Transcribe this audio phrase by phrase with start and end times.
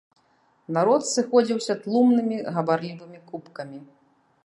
[0.77, 3.79] Народ сыходзіўся тлумнымі гаварлівымі купкамі.